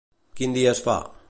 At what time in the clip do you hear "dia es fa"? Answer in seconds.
0.57-0.97